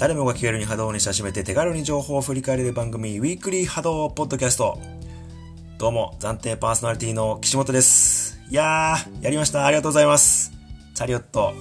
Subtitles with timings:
[0.00, 4.80] 誰もが気軽に波動に親しめて手軽に情報を振り返れる番組、ウィークリー波動ポッドキャスト。
[5.76, 8.40] どうも、暫定パーソナリティの岸本です。
[8.48, 9.66] いやー、やりました。
[9.66, 10.52] ありがとうございます。
[10.94, 11.52] チャリオット、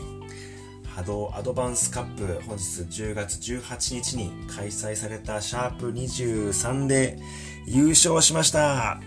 [0.95, 7.19] 波動アドバンスカップ、本日10月18日に開催されたシャープ23で
[7.67, 9.01] 優勝しました。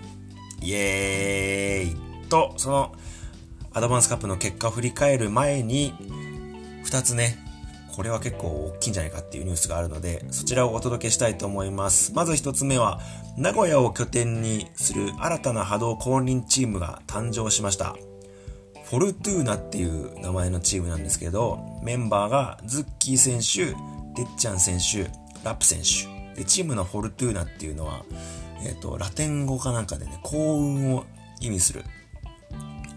[0.60, 2.92] イエーイと、その
[3.72, 5.94] アドバンスカップの結果を振り返る前に、
[6.84, 7.38] 2つね、
[7.94, 12.12] これは結構大きいんじゃないかっていうニュースがあるので、そちらをお届けしたいと思います。
[12.14, 13.00] まず1つ目は、
[13.36, 17.96] 名古屋を拠点にする新たな波動公認チームが誕生しました。
[18.84, 23.74] フォルトゥーナっていう名前のチームなんですけど、メンバーがズッキー選手、
[24.14, 25.10] てっちゃん選手、
[25.44, 26.34] ラップ選手。
[26.34, 28.04] で、チームのフォルトゥーナっていうのは、
[28.64, 31.04] えっ、ー、と、ラテン語かなんかでね、幸運を
[31.40, 31.84] 意味する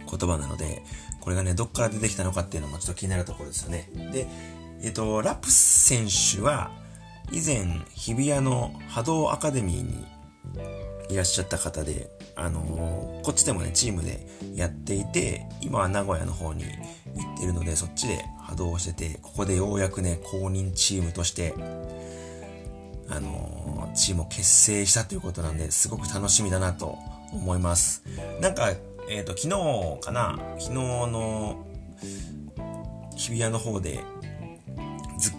[0.09, 0.83] 言葉なので、
[1.19, 3.89] これがね、どっから出てきたのかっていうのもちょっと気になるところですよね。
[4.13, 4.27] で、
[4.81, 6.71] えっ、と、ラプス選手は、
[7.31, 10.05] 以前、日比谷の波動アカデミーに
[11.09, 16.69] いらっしゃった方で、あのー、こっちでもね、チームでやっていて、今は名古屋の方に行
[17.35, 21.53] ってるので、そっちで波動してて、ここでようやくね、公認チームとして、
[23.09, 26.97] あのー、チームを結成したということなんで、すごく楽しみだなと
[27.31, 28.03] 思います。
[28.41, 28.69] なんか、
[29.09, 31.65] えっ、ー、と、昨日かな昨日の
[33.15, 33.99] 日比谷の方で、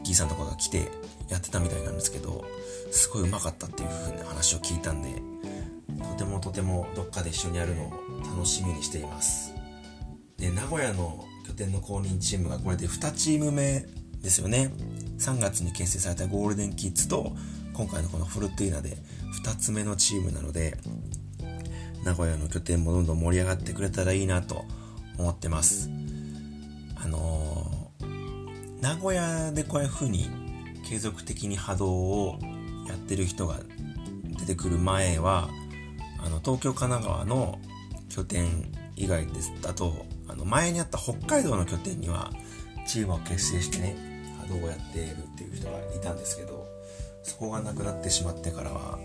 [0.07, 0.89] キーさんとかが来て
[1.29, 2.45] やってたみたいなんですけど、
[2.93, 5.21] すごいうまかったっていう風な話を聞いたんで、
[5.99, 7.91] とてもとてもどっかで一緒にやるのを
[8.23, 9.53] 楽しみにしています。
[10.37, 13.85] で、名古屋の拠点の公認チームがこれで2チーム目
[14.23, 14.71] ですよね。
[15.19, 17.33] 3月に結成されたゴールデンキッズと、
[17.73, 18.97] 今回のこのフルティーナで
[19.45, 20.77] 2つ目のチームなので、
[22.05, 24.65] 名古屋の拠点もどんどん盛り上がってくれたらいいなと
[25.19, 25.91] 思ってます。
[26.95, 27.56] あのー、
[28.87, 30.31] 名古屋でこういう風に
[30.89, 32.39] 継続的に波動を
[32.87, 33.57] やってる人が
[34.39, 35.51] 出てくる前は、
[36.25, 37.59] あの、東京、神奈川の
[38.09, 42.31] 拠点以外ですだと、あの、前にあった北海道の拠点には、
[42.87, 43.97] チームを結成してね、
[44.49, 46.69] 波動をやっているっていう人がいたんですけど、
[47.25, 49.01] そこがなくなってしまってからは、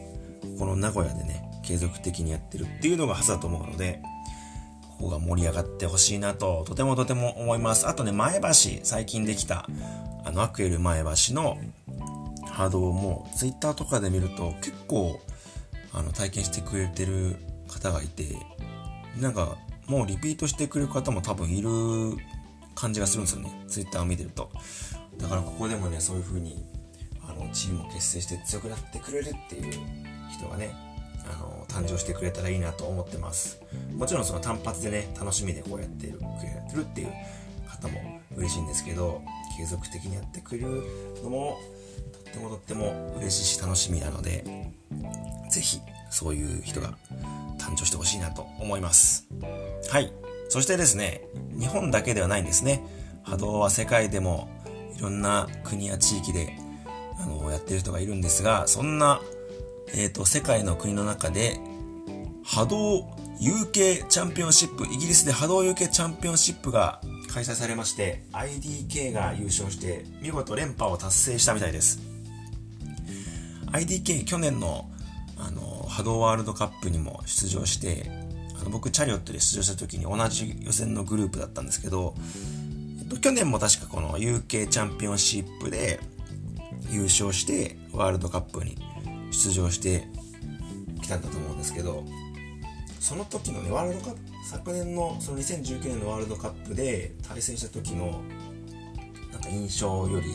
[0.59, 3.99] この名古屋でね、継続的にやってるっていうのがはずだと思うので、
[5.01, 7.87] ここが盛り上がってほしいなと、とてもとても思います。
[7.87, 8.51] あとね、前橋、
[8.83, 9.67] 最近できた、
[10.23, 11.57] あの、アクエル前橋の
[12.45, 15.19] 波動も、ツイッターとかで見ると結構、
[15.91, 18.37] あの、体験してくれてる方がいて、
[19.19, 19.57] なんか、
[19.87, 21.69] もうリピートしてくれる方も多分いる
[22.75, 23.65] 感じがするんですよね。
[23.67, 24.51] ツイッターを見てると。
[25.17, 26.63] だからここでもね、そういう風に、
[27.27, 29.73] あの、チームを結成して強くなってくれるっていう
[30.31, 30.90] 人がね、
[31.25, 33.61] あの、誕生してくれたらいいなと思ってます。
[33.93, 36.23] もちろんその単発でね、楽しみでこうやってる、く
[36.75, 37.13] れるっていう
[37.69, 39.21] 方も嬉しいんですけど、
[39.57, 40.83] 継続的にやってくれる
[41.23, 41.57] のも、
[42.11, 44.43] とってもとっても嬉しいし楽しみなので、
[45.49, 45.79] ぜひ
[46.09, 46.97] そういう人が
[47.57, 49.27] 誕生してほしいなと思います。
[49.89, 50.11] はい。
[50.49, 51.21] そしてですね、
[51.57, 52.83] 日本だけではないんですね。
[53.23, 54.49] 波動は世界でも
[54.97, 56.57] いろんな国や地域で
[57.19, 59.21] あのやってる人がいるんですが、そんな
[59.93, 61.59] えっ、ー、と、世界の国の中で、
[62.43, 67.01] 波動 UK チャンピオンシップ、イギリスで波動 UK チャンピオンシップが
[67.33, 71.99] 開催されまして、IDK が優勝して、見事連覇を達成したみたいです。
[73.71, 74.89] IDK、去年の、
[75.37, 78.11] あの、波動ワールドカップにも出場して、
[78.59, 82.15] あの僕、チャリオットで出場した時に同じ予選のグループだったんですけど、
[82.99, 85.99] えっと、去年も確かこの UK チャンピオンシップで
[86.91, 88.77] 優勝して、ワールドカップに
[89.31, 90.07] 出場して
[91.01, 92.05] きたんだと思うんですけど
[92.99, 98.21] その時のねワールドカップ昨年のその2019年のワールドカップで対戦した時の
[99.31, 100.27] なんか印象より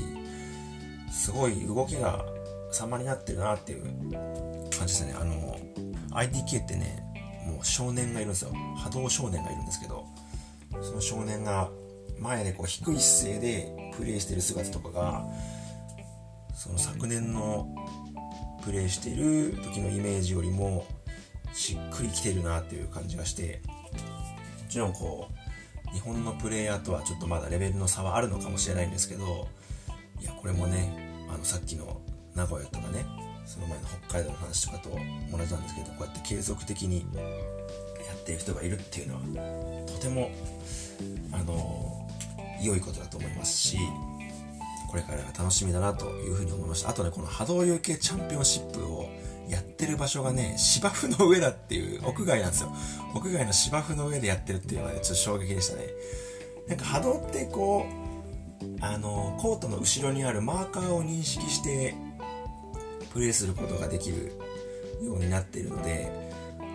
[1.13, 2.25] すごい動きが
[2.73, 3.83] 様になってるなっていう
[4.71, 5.15] 感じですね。
[5.19, 5.59] あの
[6.11, 7.03] IDK ってね
[7.47, 8.53] もう少年がいるんですよ。
[8.77, 10.05] 波動少年がいるんですけど
[10.83, 11.71] その少年が
[12.21, 15.25] 前でこう低い姿勢でプレーしてる姿とかが
[16.55, 17.69] その昨年の
[18.67, 20.85] プレイしている時のイメージよりも
[21.55, 25.29] しっくりきてるなっていう感じがしてもちろんこ
[25.87, 29.47] う日本のプレイヤーとはちょっとまだレベルの差はあるのかもしれないんですけど
[30.21, 32.01] いやこれもねあのさっきの
[32.35, 33.07] 名古屋とかね
[33.47, 34.99] その前の北海道の話とかと同
[35.45, 40.33] じなんですけどこうやって継続的にやっている人がいるっていうのはとても
[41.33, 42.09] あの
[42.61, 43.79] 良いことだと思いますし
[44.89, 46.91] これからが楽しみだなというふうに思いました。
[46.91, 49.09] あとね、この波動有形チャンピオンシップを
[49.49, 52.73] やってる場所がね、芝生の上だっていう、屋外なんですよ。
[53.15, 55.87] 屋外の芝生の上でやってるっていうのはね、ちょっと衝撃でしたね。
[56.69, 58.07] なんか波動ってこう
[58.81, 61.95] あのコートの後ろにあるマーカーを認識して
[63.13, 64.33] プレイすることができる
[65.03, 66.11] ようになっているので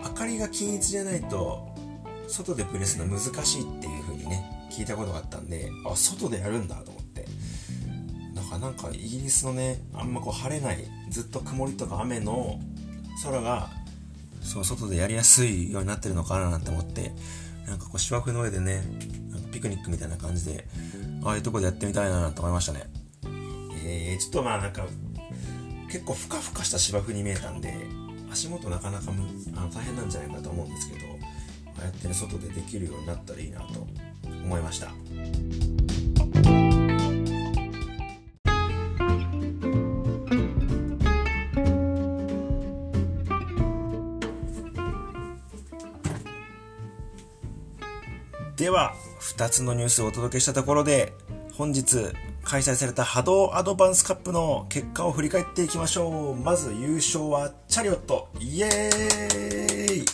[0.04, 1.68] 明かりが均一じゃないと
[2.28, 6.91] 外でプレイするの難しいっていう風にね聞いたことがあったんであ外でやるんだと
[8.52, 12.60] かなんかイギリスのねあんまこう晴れないずっと曇りとか雨の
[13.24, 13.70] 空が
[14.42, 17.14] そう外でやりやすいようになってるのかななんて思って
[17.66, 18.84] なんかこう芝生の上でね
[19.52, 20.68] ピクニックみたいな感じで
[21.24, 22.90] ああいうとこでやってみたいなと思いましたね。
[23.84, 24.86] えー、ちょっとまあなんか
[25.90, 27.74] 結構ふかふかした芝生に見えたんで
[28.32, 31.06] 足元なかなかあの大変なんじゃないかと思うんですけど
[31.78, 33.88] ああやってね外でできるようになったらいいなと
[34.26, 34.92] 思いました。
[48.82, 51.14] では2つのニュースをお届けしたところで
[51.54, 51.98] 本日
[52.44, 56.36] 開催された波動アドバンスカップの結果を振り返っていきましょう。
[56.36, 58.30] まず優勝はチャリオット。
[58.40, 60.06] イエーイ。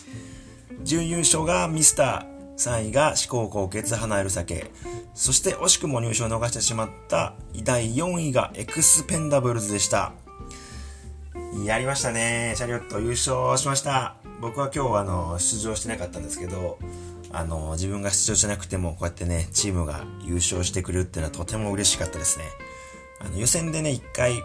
[0.83, 4.69] 準優勝がミスター3位が思考高血花える酒
[5.13, 10.11] そして惜しくも入賞を逃してしまった第4位がエクスペンダブルズでした。
[11.63, 12.53] やりましたね。
[12.57, 14.17] チャリオット優勝しました。
[14.41, 16.77] 僕は今日あの出場してなかったんですけど
[17.31, 22.45] あの、自分が出場じゃなくても、こうやってね、チームが優勝してくれるっていうのはとても嬉しかったですね。
[23.19, 24.43] あの、予選でね、一回、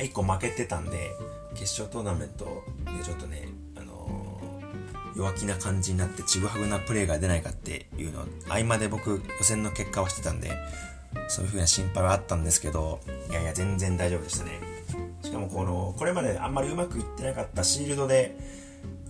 [0.00, 1.10] 一個負けてたんで、
[1.54, 2.64] 決勝トーナメント
[2.98, 10.50] でちょっとね、あのー、弱気な感じになってちぐはぐなプレーが出ないかっていうの、合間で僕、予選の結果をしてたんで、
[11.28, 13.00] そういう風な心配はあったんですけど、
[13.30, 14.60] いやいや、全然大丈夫でしたね。
[15.22, 18.36] しかもこの、これまであんまりうまくいってなかったシールドで、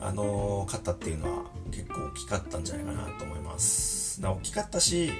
[0.00, 4.20] あのー、勝ったっていうのは結構大きかったんじゃないかなと思います。
[4.22, 5.11] 大きかったし、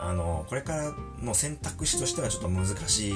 [0.00, 0.92] あの、これから
[1.22, 3.12] の選択肢としてはちょっと難しい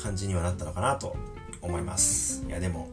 [0.00, 1.16] 感じにはなったのかなと
[1.60, 2.44] 思います。
[2.46, 2.90] いや、でも、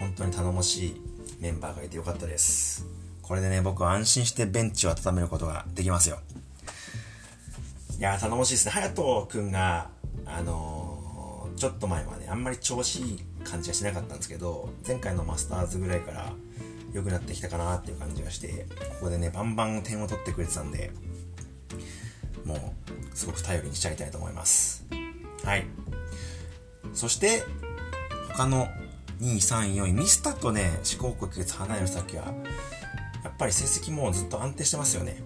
[0.00, 1.00] 本当に頼もしい
[1.40, 2.86] メンバーがいてよかったです。
[3.22, 6.18] これでね、僕は安心してベンチを温めることができますよ。
[7.98, 8.72] いや、頼もしいですね。
[8.72, 9.90] 隼人くんが、
[10.24, 16.32] あのー、ちょっと前はね、あんまり調子いい感じはしなかったんですけど、前回のマスターズぐらいから、
[16.92, 18.66] 良くなってきたかなっていう感じがして、
[19.00, 20.90] ここでね、バンバン点を取ってくれてたんで、
[22.44, 24.84] もう、すごく頼りにしちゃいたいと思います。
[25.44, 25.66] はい。
[26.92, 27.42] そして、
[28.32, 28.68] 他の
[29.20, 32.34] 2位、3位、4位、ミスターとね、思考国月離れる先は、
[33.22, 35.22] やっぱり成績もずっと安定してますよね。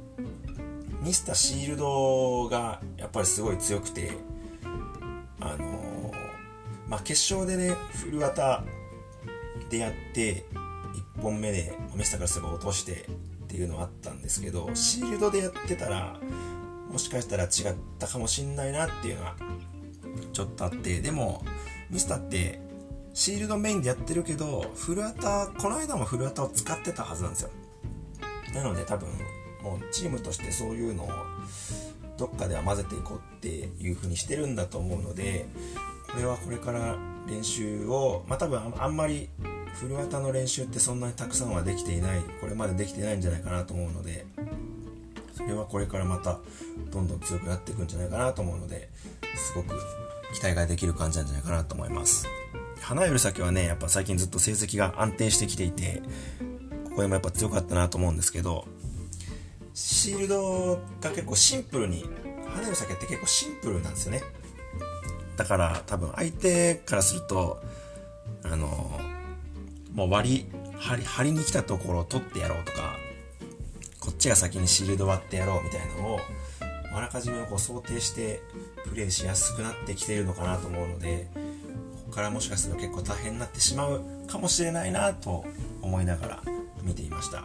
[1.01, 4.13] ミスターシールドがやっぱりすごい強くて、
[5.41, 6.15] あのー、
[6.89, 8.65] まあ、決勝でね、フルタ
[9.71, 10.45] でやって、
[11.19, 16.19] 1本目でミスタからすれば落としてっていうのはあったんですけどシールドでやってたら
[16.91, 17.51] もしかしたら違っ
[17.99, 19.37] たかもしんないなっていうのは
[20.33, 21.45] ちょっとあってでも
[21.91, 22.61] ミスターって
[23.13, 27.51] シールドメインでやってるけどフルアタこの間もフルアタを使ってたはずなんですよ。
[28.55, 29.09] なので多分
[29.63, 31.09] もうチームとしてそういうのを
[32.17, 35.47] どっかでは混ぜていこうっていう風にしてるんだと思うので
[36.13, 36.97] これはこれから
[37.27, 39.29] 練習をまあ多分あんまり
[39.75, 44.25] フルタの練習ってそんなにたくさんはできていないこれまでできてないんじゃないかなと思うので
[45.35, 46.39] それはこれからまた
[46.91, 48.89] どんどん強くなっていくんじゃないかなと思うので
[49.37, 49.75] すごく
[50.33, 52.27] 期待ができる感じなんじゃないかなと思います。
[52.81, 56.03] 花より先はねやっぱ最近ずっと成績が安定してきていて
[56.85, 58.67] ここでもやっぱ強かったなと思うんですけど
[59.73, 62.05] シールドが結構シンプルに
[62.47, 64.23] 花より先って結構シンプルなんですよね。
[65.37, 67.61] だから多分相手からすると
[68.45, 69.01] あの
[69.95, 70.47] もう割り、
[70.77, 72.97] 張り、に来たところを取ってやろうとか、
[74.01, 76.21] こっちが先にシールド割ってやろうみたいなのを、
[76.93, 78.43] あらかじめこう想定して
[78.89, 81.41] プレイしやすくなってきているのかなと思うので、こ
[82.07, 85.45] こからもしかすると結構大変になってしまうかもしれないなと
[85.81, 86.43] 思いながら
[86.83, 87.45] 見ていました。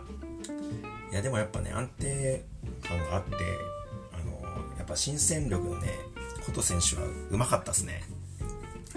[1.12, 2.44] いやでもやっぱね、安定
[2.88, 3.36] 感があって、
[4.12, 5.88] あのやっぱ新戦力のね、
[6.48, 8.04] 琴選手はうまかったですね。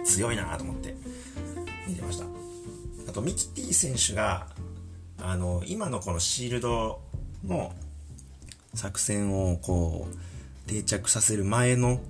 [0.05, 0.95] 強いなと思って
[1.87, 2.42] 見てました。
[3.13, 4.47] あとミキティ選手が
[5.21, 7.03] あの今のこのシールド
[7.47, 7.75] の
[8.73, 12.01] 作戦をこう定着させる前の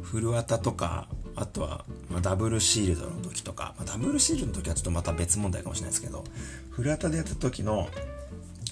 [0.00, 6.24] フルアタとかあとは、ま、ダブルシールドの時とか、ま、ダブルシールドの時はちょっとまた別問題かもしれないですけど
[6.70, 7.86] フルアタでやった時の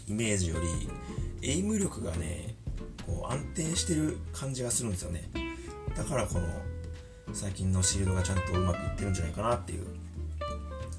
[0.09, 0.57] イメージよ
[1.43, 2.55] りエイム力がね
[3.05, 5.29] こう安定してる感じがするんですよね。
[5.95, 6.47] だからこの
[7.35, 9.87] 最近のシールドがちゃんとうまくいってるんじゃないかなっていう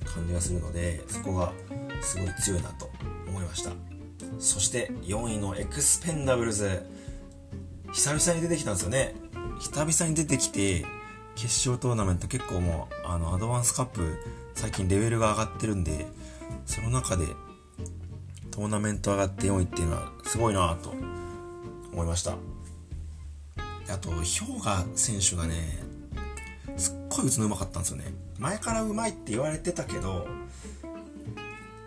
[0.07, 1.53] 感じがするのでそこが
[2.01, 2.89] すごい強いなと
[3.27, 3.71] 思いました。
[4.39, 6.83] そして4位のエクスペンダブルズ。
[7.93, 9.15] 久々に出てきたんですよね。
[9.59, 10.85] 久々に出てきて、
[11.35, 14.17] 決勝トーナメント結構もう、あの、アドバンスカップ、
[14.55, 16.07] 最近レベルが上がってるんで、
[16.65, 17.25] その中で、
[18.51, 20.93] トーナメント上がって4位っていうのは、すごいなと
[21.91, 22.37] 思いました。
[23.89, 25.86] あと、氷河選手がね、
[26.77, 28.13] すっごい打つのうまかったんですよね。
[28.39, 30.27] 前からうまいって言われてたけど、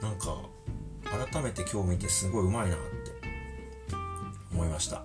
[0.02, 0.36] なんか、
[1.30, 3.12] 改めて今日見てすごいうまいなって
[4.52, 5.04] 思いました。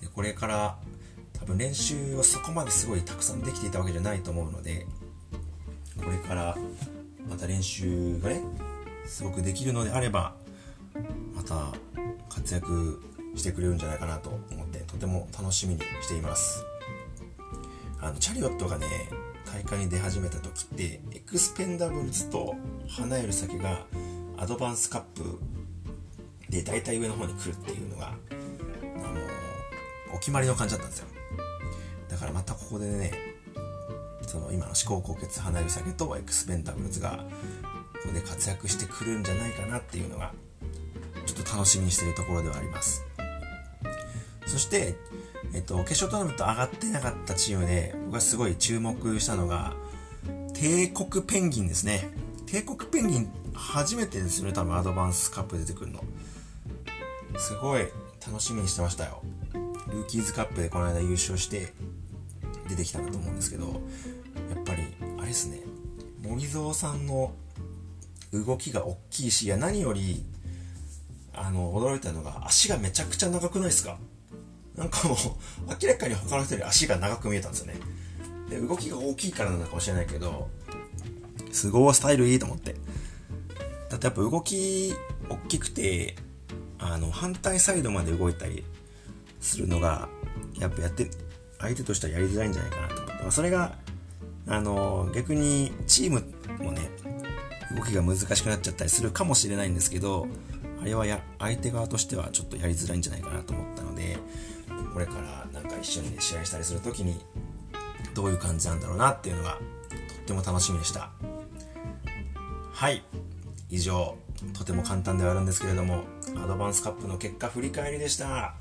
[0.00, 0.78] で、これから
[1.38, 4.86] 多分練習はそこまですごいたくさんできていたわけじゃないと思うので、
[5.96, 6.56] これから
[7.28, 8.40] また練習がね、
[9.06, 10.34] すごくできるのであれば、
[11.34, 11.72] また
[12.28, 13.02] 活躍
[13.34, 16.64] してくれるんじゃないかなと思ってとても楽しみにしています。
[18.04, 18.86] あのチャリオットがね
[19.50, 22.54] 大会に出始めた時ってエクスペンダブルズと
[22.86, 23.86] 花より先が
[24.36, 25.38] アドバンスカップ
[26.50, 28.14] で大体上の方に来るっていうのが、あの
[30.14, 31.06] お決まりの感じだったんですよ。
[32.10, 33.12] だからまたここでね
[34.22, 37.24] その今の思考高血花より先とエクスペンダブルズが
[37.94, 40.32] ここで活躍してくるんじゃないかなっていうのが
[41.24, 43.02] ちょっと楽しみにしてるところではあります。
[44.46, 44.94] そして
[45.52, 49.74] えっと、決勝トーナメント上がってなかったチームで、僕がすごい注目したのが、
[50.52, 52.08] 帝国ペンギンですね。
[52.46, 56.02] 帝国ペンギン、初めてですよね、多分アドバンスカップ出てくるの。
[57.36, 57.88] すごい
[58.26, 59.22] 楽しみにしてましたよ。
[59.88, 61.72] ルーキーズカップでこの間優勝して
[62.68, 63.70] 出てきたんだと思うんですけど、や
[64.60, 64.82] っぱり、
[65.18, 65.60] あれですね、
[66.22, 67.32] 森蔵さんの
[68.32, 70.24] 動きが大きいし、いや何より、
[71.32, 73.98] あの、驚いたのが足がめちゃくちゃ長くないですか？
[74.76, 75.18] なんかもう、
[75.80, 77.74] 明らかに他の人より足が長く見えたんですよね。
[78.50, 80.48] で、動きが大きいからなのかもしれないけど、
[81.52, 82.74] すごいスタイルいいと思って。
[83.88, 84.94] だってやっぱ動き
[85.28, 86.16] 大きくて、
[86.78, 88.64] あの、反対サイドまで動いたり
[89.40, 90.08] するのが、
[90.58, 91.10] やっぱやって、
[91.58, 93.12] 相手としてはやりづらいんじゃないかなと思って。
[93.22, 93.78] まあ、それが、
[94.46, 96.24] あの、逆にチーム
[96.58, 96.90] もね、
[97.76, 100.26] 動きが難しくなっちゃったりするかもしれないんですけど、
[100.82, 104.18] あれはや、相手側としてはちょっとやりづらいんじゃないかなと思ったので、
[104.92, 105.14] これか
[105.52, 107.20] らなんか一緒に、ね、試合したりする時に
[108.14, 111.10] どういう感じなんだろうなっていうのがとっても楽しみでした。
[112.72, 113.02] はい。
[113.70, 114.16] 以上
[114.52, 116.04] とても簡単ではあるんですけれども
[116.36, 118.54] アドバンスカップの結果振り返りでした。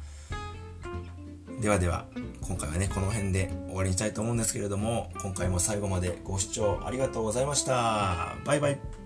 [1.59, 2.05] ではでは
[2.41, 8.35] 今回はねこの辺で終わりにしたいと思うんですけれども今回も最後までご視聴ありがとうございました。
[8.45, 9.02] バイバイ。